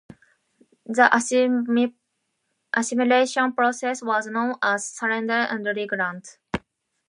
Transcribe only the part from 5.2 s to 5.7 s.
and